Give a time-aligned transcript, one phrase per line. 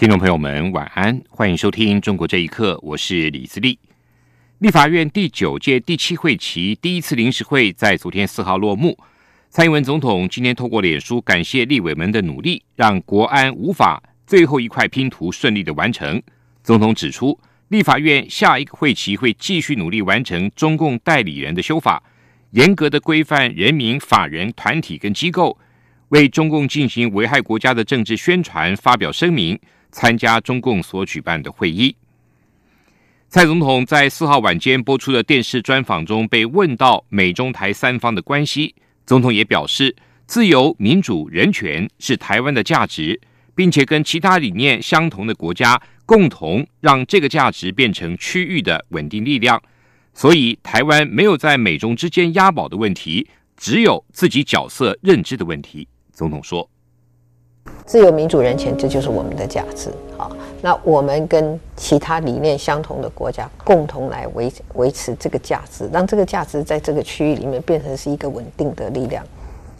[0.00, 3.78] 听众朋友们，晚安，欢迎收听《中国这一刻》，我是李自立。
[4.60, 8.96] 立法院第九届第七会期第一次临时会在昨天四号落幕。
[9.50, 16.22] 蔡英文总统今天透过脸书感谢立委们的努力，让国安无法最后一块拼图顺利的完成。
[16.64, 22.02] 总统指出，立法院下一个会期会继续努力完成中共代理人的修法，
[22.52, 25.58] 严格的规范人民、法人、团体跟机构
[26.08, 29.60] 为中共进行危害国家的政治宣传发表声明。
[29.90, 31.94] 参加中共所举办的会议，
[33.28, 38.74] 蔡总统在四号晚间播出的电视专访中被问到美中台三方的关系，
[39.06, 39.94] 总统也表示，
[40.26, 43.20] 自由、民主、人权是台湾的价值，
[43.54, 49.62] 并且跟其他理念相同的国家共同让这个价值变成区域的稳定力量。
[50.12, 55.86] 所以，台湾没有在美中之间押宝的问题，只有自己角色认知的问题。
[56.12, 56.68] 总统说。
[57.86, 60.30] 自由、民主、人权，这就是我们的价值啊！
[60.62, 69.24] 那我们跟其他理念相同的国家共同来维维持这个价值，让这个价值在这个区域里面变成是一个稳定的力量，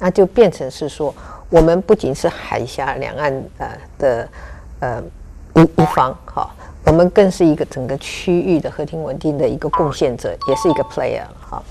[0.00, 1.14] 那就变成是说，
[1.48, 4.28] 我们不仅是海峡两岸呃的
[4.80, 5.02] 呃
[5.54, 6.50] 一一方哈，
[6.86, 11.62] 我们更是一个整个区域的和平稳定的一个贡献者，也是一个 player 哈。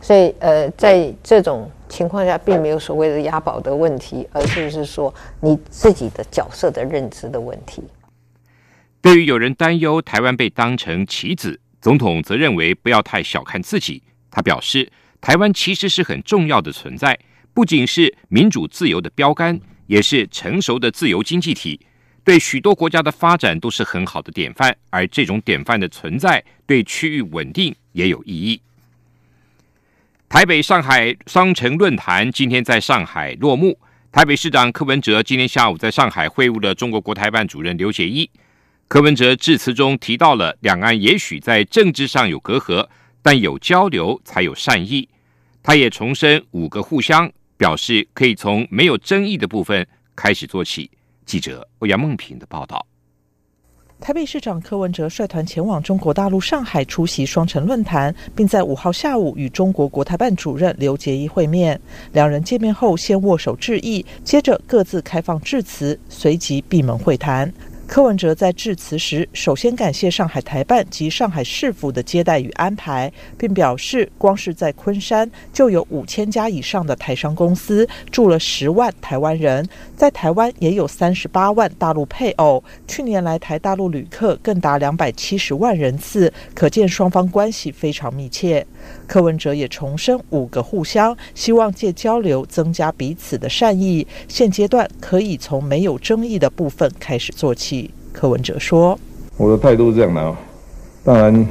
[0.00, 1.68] 所以呃，在这种
[1.98, 7.82] 情况下，并没有所谓的押宝的问题，而是是说你自己的角色的认知的问题。
[9.00, 14.00] 对于有人担忧台湾被当成棋子，总统则认为不要太小看自己。
[14.30, 14.88] 他表示，
[15.20, 17.18] 台湾其实是很重要的存在，
[17.52, 19.58] 不仅是民主自由的标杆，
[19.88, 21.80] 也是成熟的自由经济体，
[22.22, 24.76] 对许多国家的发展都是很好的典范。
[24.90, 28.60] 而这种典范的存在，对区域稳定也有意义。
[30.28, 33.78] 台北上海双城论坛今天在上海落幕。
[34.12, 38.28] 台北市长柯文哲今天下午在上海会晤了中国国台办主任刘捷一。
[38.88, 42.86] 柯文哲致辞中提到了两岸也许在政治上有隔阂，
[43.22, 45.08] 但有交流才有善意。
[45.62, 50.90] 他也重申五个互相，表示可以从没有争议的部分开始做起。
[51.24, 52.86] 记者欧阳梦平的报道。
[54.00, 61.78] 台北市长柯文哲率团前往中国大陆上海出席双城论坛，并在五号下午与中国国台办主任刘捷一会面。
[62.12, 67.52] 两人见面后先握手致意，接着各自开放致辞，随即闭门会谈。
[67.88, 79.66] 柯文哲在致辞时，首先感谢上海台办及上海市府的接待与安排，并表示，光是在昆山就有五千家以上的台商公司，住了十万台湾人，
[79.96, 88.64] 在台湾也有三十八万大陆配偶，去年来台大陆旅客更达两百七十万人次，可见双方关系非常密切。
[89.06, 94.06] 柯文哲也重申五个互相，希望借交流增加彼此的善意。
[94.28, 97.77] 现阶段可以从没有争议的部分开始做起。
[98.18, 98.98] 柯文哲说
[99.38, 100.36] ：“我的态度是这样的，
[101.04, 101.48] 当然，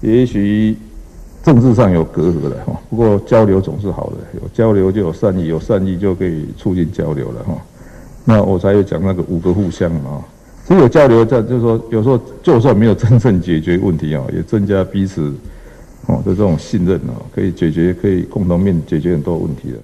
[0.00, 0.76] 也许
[1.42, 7.54] 政治上有隔阂的哈，不过交流总是好的，有交流就有善意，有善意就可以促进交流了哈。
[8.24, 10.22] 那我才有讲那个五个互相嘛，
[10.68, 15.34] 只有交流在，就是说有时候就算没有真正解决问题啊，也增加彼此。”
[16.06, 19.76] 哦，的这种信任哦，可以解决，可以共同面解决很多问题的。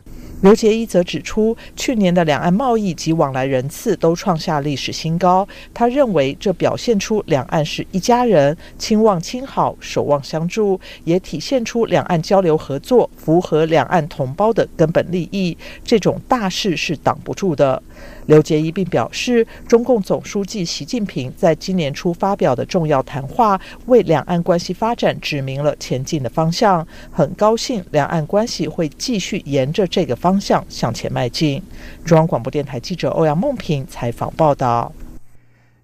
[0.44, 5.49] 刘杰一则指出，去年的两岸贸易及往来人次都创下历史新高。
[5.72, 15.56] 他认为，这表现出两岸是一家人，亲望亲好，守望相助，也体现出两岸交流合作符合两岸同胞的根本利益。
[15.82, 17.82] 这种大事是挡不住的。
[18.26, 26.87] 刘杰一并表示，中共总书记习近平在今年初发表的重要谈话，为两岸关系发展指明了前进的方向。
[27.11, 31.62] 很高兴，两岸关系会继续沿着这个方方向向前迈进。
[32.04, 34.92] 中央广播电台记者欧阳梦平采访报道。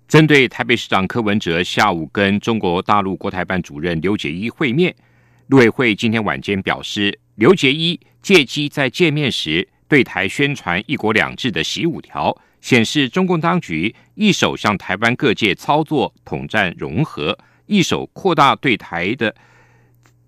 [0.08, 4.92] 针对台北市长柯文哲下午跟中国大陆国台办主任刘捷一会面，
[5.46, 9.68] 陆委会今天晚间表示，刘捷一借机在见面时。
[9.86, 17.36] 对台宣传“一国两制”的习五条，显示中共当局一手向台湾各界操作统战融合，
[17.66, 19.34] 一手扩大对台的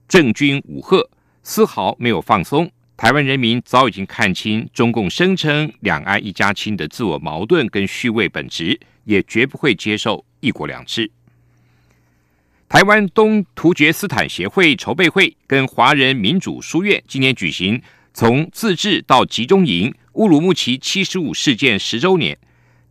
[0.08, 1.08] 政军武吓，
[1.44, 2.68] 丝毫没有放松。
[3.02, 11.10] 台湾人民早已经看清中共声称“两岸一家亲”的自我矛盾跟虚伪本质，也绝不会接受“一国两制”。
[12.70, 17.82] 台湾东突厥斯坦协会筹备会跟华人民主书院今年举行
[18.14, 22.38] 从自治到集中营乌鲁木齐七十五事件十周年，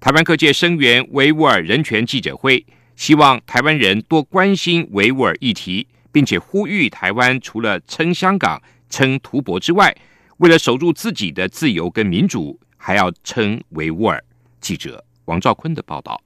[0.02, 2.66] 台湾各界声援维吾尔人权记者会，
[2.98, 8.62] 希望台湾人多关心维吾尔议题，并且呼吁台湾除了称香港、
[8.92, 9.96] 称图博之外，
[10.38, 14.24] 为了守住自己的自由跟民主，还要称维吾尔。
[14.60, 16.22] 记者王兆坤的报道。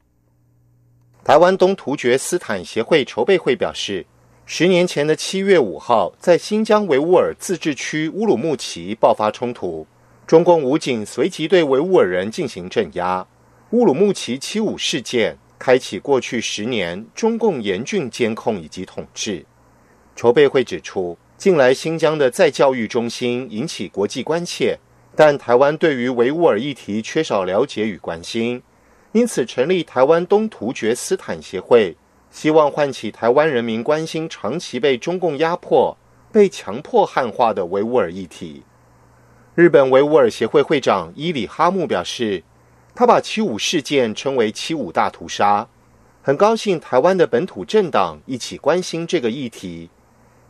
[1.24, 4.06] 台湾东突厥斯坦协会筹备会表示，
[4.46, 9.88] 十年前的七月五号，在新疆维吾尔自治区乌鲁木齐爆发冲突，
[10.28, 13.26] 中共武警随即对维吾尔人进行镇压。
[13.72, 19.46] 乌鲁木齐七五事件开启过去十年中共严峻监控以及统治。
[20.16, 24.80] 筹备会指出，近来新疆的再教育中心引起国际关切，
[25.16, 28.64] 但台湾对于维吾尔议题缺少了解与关心。
[29.12, 31.96] 因此，成立台湾东突厥斯坦协会，
[32.32, 35.96] 希望唤起台湾人民关心长期被中共压迫、
[36.32, 38.64] 被强迫汉化的维吾尔议题。
[39.54, 42.44] 日本维吾尔协会会长伊里哈木表示，
[42.96, 45.68] 他把七五事件称为“七五大屠杀”，
[46.24, 49.90] 很高兴台湾的本土政党一起关心这个议题，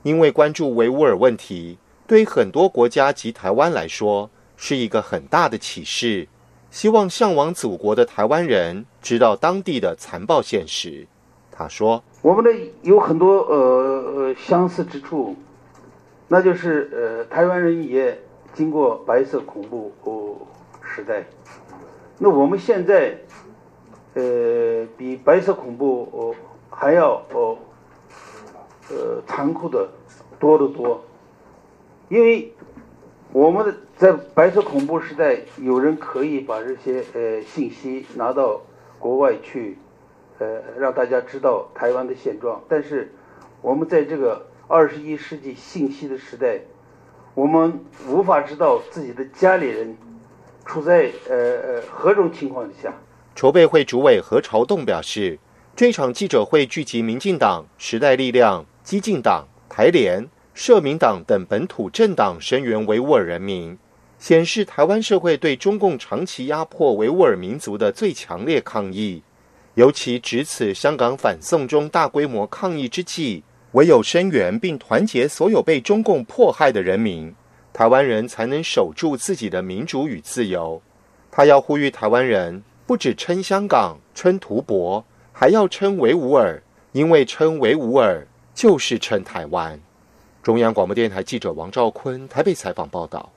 [0.06, 6.28] 因为关注维吾尔问题，对很多国家及台湾来说是一个很大的启示。
[6.70, 11.08] 希望向往祖国的台湾人知道当地的残暴现实。
[11.52, 12.52] 他说：“我们的
[12.84, 15.36] 有很多呃相似之处，
[16.28, 18.16] 那就是呃台湾人也
[18.54, 20.36] 经过白色恐怖哦
[20.84, 21.26] 时代，
[22.20, 23.18] 那我们现在
[24.14, 26.36] 呃比白色恐怖哦
[26.70, 27.58] 还要哦
[28.90, 29.90] 呃残酷的
[30.40, 31.04] 多得多，
[32.10, 32.52] 因为。”
[33.34, 38.62] 我们的在白色恐怖时代，有人可以把这些呃信息拿到
[38.98, 39.78] 国外去，
[40.40, 42.64] 呃，让大家知道台湾的现状。
[42.70, 43.14] 但是，
[43.62, 46.62] 我们在这个二十一世纪信息的时代，
[47.34, 47.78] 我们
[48.08, 49.98] 无法知道自己的家里人
[50.66, 52.94] 处在呃呃何种情况之下。
[53.36, 55.38] 筹备会主委何朝栋表示，
[55.76, 60.26] 这场记者会聚集民进党、时代力量、激进党、台联。
[60.54, 63.78] 社民党等本土政党声援维吾尔人民，
[64.18, 69.22] 显示台湾社会对中共长期压迫维吾尔民族的最强烈抗议。
[69.74, 73.44] 尤其值此香港反送中大规模抗议之际，
[73.74, 77.36] 唯有声援并团结所有被中共迫害的人民，
[77.74, 80.82] 台湾人才能守住自己的民主与自由。
[81.30, 85.04] 他要呼吁台湾人，不只称香港、称图博，
[85.34, 89.78] 还要称维吾尔，因为称维吾尔就是称台湾。
[90.42, 93.32] 中央广播电台记者王兆坤台北采访报道：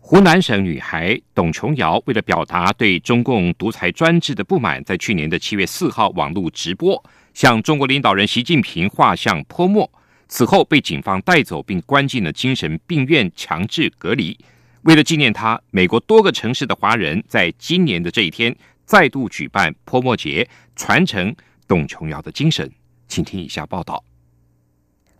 [0.00, 7.00] 湖南省女孩董琼瑶为了表达对中共独裁专制的不满，在去年的七月四号网络直播，
[7.34, 9.88] 向中国领导人习近平画像泼墨。
[10.26, 14.36] 此后被警方带走，并关进了精神病院强制隔离。
[14.82, 18.56] 为了纪念他，美国多个城市的华人在今年的这一天
[18.86, 21.34] 再度举办泼墨节，传承
[21.68, 22.70] 董琼瑶的精神。
[23.06, 24.02] 请听以下报道。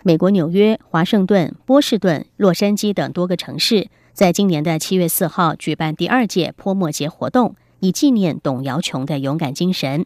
[0.06, 10.04] 美国纽约、华盛顿、波士顿、洛杉矶等多个城市，在今年的七月四号举办第二届泼墨节活动，以纪念董瑶琼的勇敢精神。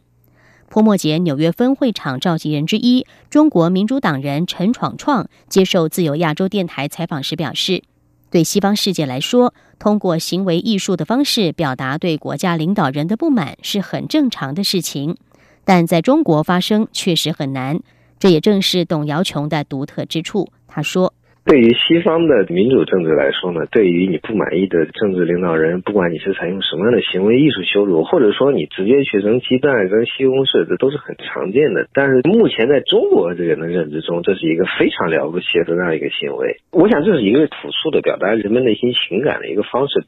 [0.69, 7.83] 泼墨节纽约分会场召集人之一、中国民主党人陈闯创接受自由亚洲电台采访时表示
[8.31, 15.17] ：“对西方世界来说，通过行为艺术的方式表达对国家领导人的不满是很正常的事情，
[15.65, 17.81] 但在中国发生确实很难。”
[18.19, 20.49] 这也正是董瑶琼的独特之处。
[20.67, 21.13] 他说
[21.45, 31.87] ：“对于西方的民主政治来说呢，对于你不满意的政治领导人，不管你是采用什么样的行为艺术羞辱，或者说你直接去扔鸡蛋、扔西红柿，这都是很常见的。
[31.93, 36.59] 但是目前在中国这个人的认知中，这是一个非常了不起的这样一个行为。
[36.71, 40.05] 我想这是一个朴素的表达人们内心情感的一个方式。”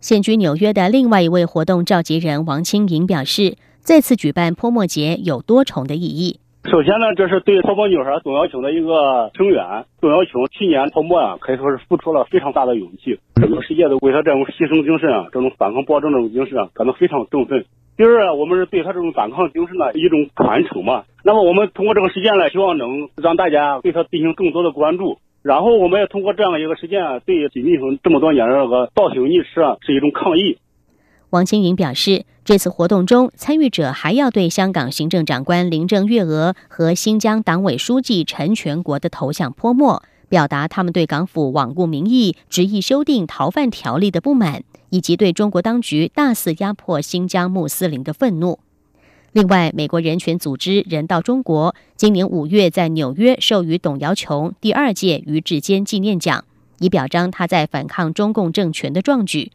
[0.00, 9.84] 现居纽约的另外一位活动召集人王清莹表示：“再次举办泼墨节有多重的意义。”首先呢，这是对泡沫女孩董瑶琼的一个声援。
[10.00, 17.64] 董瑶琼去年泡沫啊，可以说是付出了非常大的勇气，整个世界都为她这种牺牲精神啊，这种反抗暴政这种精神啊，感到非常振奋。
[17.96, 21.04] 第二，我们是对她这种反抗精神的一种传承嘛。
[21.24, 25.18] 那么我们通过这个事件呢，希望能让大家对她进行更多的关注。
[25.42, 30.58] 然后，我们也通过这样一个事件，对习近平这么多年的这个倒行逆施啊，是一种抗议。
[31.30, 48.58] 王青云表示，这次活动中，参与者还要对香港行政长官林郑月娥和新疆党委书记陈全国的头像泼墨，表达他们对港府罔顾民意、执意修订逃犯条例的不满，以及对中国当局大肆压迫新疆穆斯林的愤怒。
[49.32, 56.42] 另外，美国人权组织人道中国今年五月在纽约授予董瑶琼第二届于志坚纪念奖，
[56.78, 59.52] 以表彰他在反抗中共政权的壮举。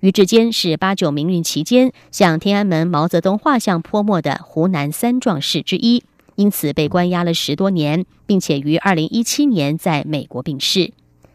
[0.00, 6.02] 于志坚是八九民运期间向天安门毛泽东画像泼墨的湖南三壮士之一，
[6.34, 10.92] 因此被关押了十多年，并且于二零一七年在美国病逝。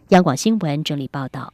[0.10, 1.54] 央广新闻整理报道。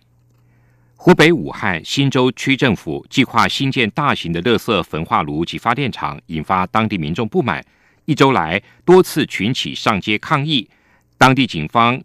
[0.97, 7.63] 湖北武汉新洲区政府计划新建大型的垃圾焚化炉及发电厂，引发当地民众不满。
[8.05, 10.69] 一周来多次群起上街抗议，
[11.17, 12.01] 当地警方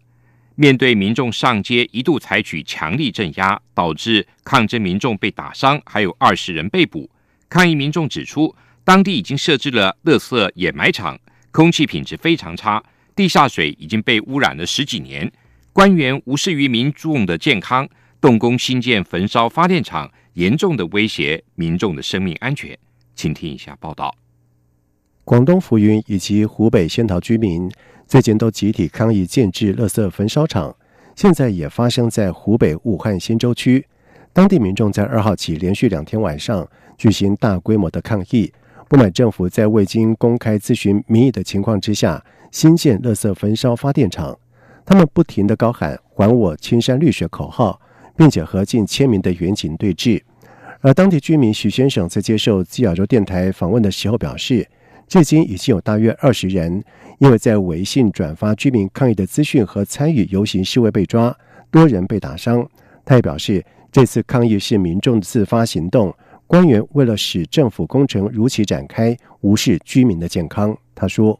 [0.61, 7.09] 面对民众上街，一度采取强力镇压，导致抗争民众被打伤，还有二十人被捕。
[7.49, 12.83] 抗议民众指出，当地已经设置了垃圾掩埋场，空气品质非常差，
[13.15, 15.31] 地下水已经被污染了十几年，
[15.73, 17.89] 官员无视于民众的健康。
[18.19, 22.77] 动工新建焚烧发电厂，严重的威胁民众的生命安全。
[23.15, 24.15] 请听一下报道。
[25.23, 27.67] 广东浮云以及湖北仙桃居民
[28.11, 30.75] 最近都集体抗议建制垃圾焚烧厂，
[31.15, 33.87] 现在也发生在湖北武汉新洲区。
[34.33, 38.51] 当地民众在二号起连续两天晚上举行大规模的抗议，
[38.89, 44.37] 不满政府在未经公开咨询民意的情况之下新建垃圾焚烧发电厂。
[44.85, 47.79] 他们不停地高喊“还我青山绿水”口号。
[48.17, 50.21] 并且和近千名的远警对峙，
[50.81, 54.67] 而当地居民许先生在接受基亚州电台访问的时候表示，
[55.11, 56.81] 至今已经有大约二十人
[57.19, 61.35] 因为在微信转发居民抗议的资讯和参与游行示威被抓，
[61.69, 62.65] 多人被打伤。
[63.03, 63.59] 他也表示，
[63.91, 66.15] 这次抗议是民众自发行动，
[66.47, 70.71] 官员为了使政府工程如期展开，无视居民的健康。
[70.95, 71.35] 他说：“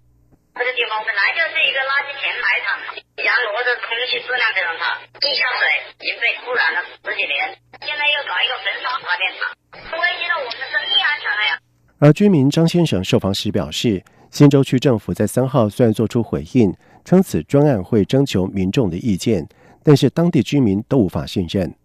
[0.60, 2.76] 这个地方本来就是一个垃圾填埋场，
[3.24, 7.56] 洋楼的空气质量非常差，地下水。”已经被污染了十几年，
[7.88, 9.48] 现在又搞一个焚烧发电厂，
[9.96, 11.56] 危及到我们的生命安全了呀。
[12.02, 16.74] 而居民张先生受访时表示，新洲区政府在三号虽然做出回应，
[17.06, 19.48] 称此专案会征求民众的意见，
[19.84, 21.76] 但是当地居民都无法信任。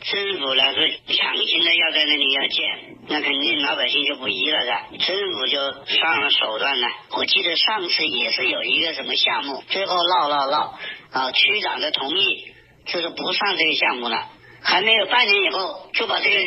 [0.00, 0.78] 政府呢是
[1.12, 2.62] 强行的要在那里要建，
[3.08, 4.86] 那肯定老百姓就不依了噻。
[4.96, 5.58] 政府就
[5.90, 6.86] 上了手段了。
[7.18, 10.78] 我记得上次也是有一个什么项目，最后闹闹闹，
[11.10, 12.54] 啊，区长的同意。
[12.86, 14.28] 就是不上这个项目了，
[14.60, 16.38] 还没有半年以后就把这个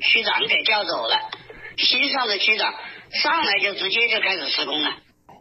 [0.00, 1.18] 区长给调走了，
[1.84, 2.72] 新上的区长
[3.22, 4.88] 上来就直接就开始施工了。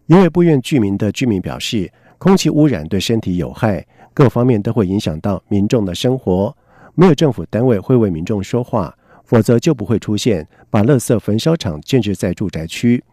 [0.08, 6.55] 因为不愿居民的居民表示，空气污染对身体有害，各方面都会影响到民众的生活。
[6.96, 13.03] 没有政府单位会为民众说话，否则就不会出现把垃圾焚烧厂建置在住宅区。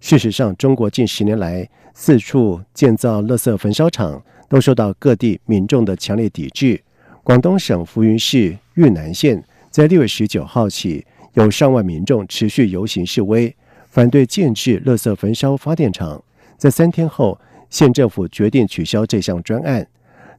[0.00, 4.22] 事实上，中国近十年来四处建造垃圾焚烧厂。
[4.46, 6.80] 都受到各地民众的强烈抵制。
[7.24, 13.54] 广东省浮云市玉南县在六月十九号起，有上万民众持续游行示威，
[13.88, 16.22] 反对建制垃圾焚烧发电厂。
[16.56, 17.38] 在三天后，
[17.68, 19.86] 县政府决定取消这项专案。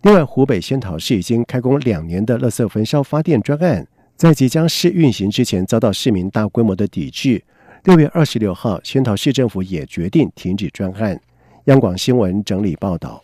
[0.04, 3.86] 另外，湖北仙桃市已经开工两年的垃圾焚烧发电专案，
[4.16, 7.44] 在即将试运行之前，遭到市民大规模的抵制。
[7.84, 11.20] 六月二十六号，仙桃市政府也决定停止专案。
[11.66, 13.22] 央广新闻整理报道。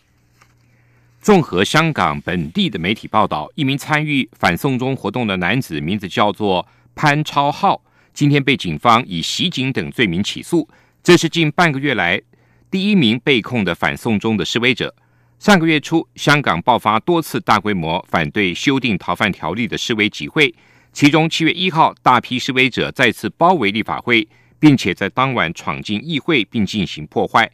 [1.22, 6.68] 综合香港本地的媒体报道，一名参与反送中活动的男子，名字叫做
[7.02, 7.82] 潘超浩，
[8.14, 10.70] 今天被警方以袭警等罪名起诉。
[11.02, 12.22] 这是近半个月来
[12.70, 14.94] 第一名被控的反送中的示威者。
[15.40, 20.54] 上个月初，香港爆发多次大规模反对修订逃犯条例的示威集会，
[20.94, 24.28] 其中七月一号，大批示威者再次包围立法会，
[24.60, 27.50] 并且在当晚闯进议会并进行破坏。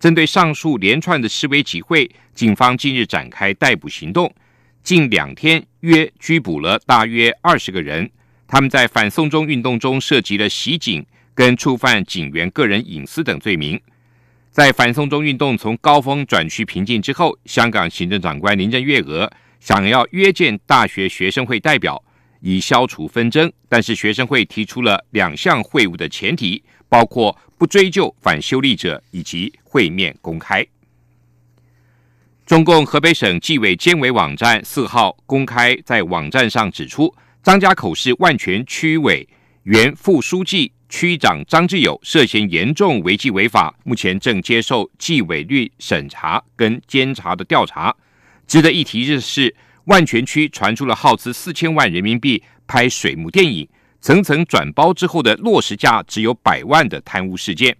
[0.00, 4.34] 针对上述连串的示威集会，警方近日展开逮捕行动，
[4.82, 8.10] 近两天约拘捕了大约二十个人。
[8.46, 13.80] 他们在反送中运动中涉及了袭警跟触犯警员个人隐私等罪名。
[14.50, 22.02] 在反送中运动从高峰转趋平静之后，香港行政长官林郑月娥想要约见大学学生会代表，
[22.40, 26.62] 以消除纷争，但是学生会提出了两项会晤的前提。
[26.88, 30.64] 包括不追究反修例者以及会面公开。
[32.46, 37.12] 中共河北省纪委监委网站四号公开在网站上指出，
[37.46, 39.24] 张家口市万全区委
[39.62, 47.94] 原副书记、区长张志友涉嫌严重违纪违法，目前正接受纪委律审查跟监察的调查。
[48.48, 53.68] 值得一提的是，万全区传出了耗资四千万人民币拍水幕电影。
[54.00, 57.76] 层层转包之后的落实价只有百万的贪污事件。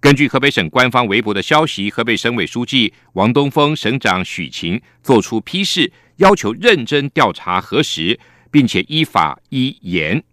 [0.00, 8.20] 根据河北省官方微博的消息，河北省委书记王东峰、省长许勤作出批示，要求认真调查核实，
[8.52, 10.22] 并且依法依严